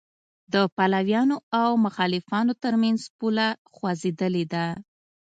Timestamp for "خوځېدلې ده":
3.75-4.65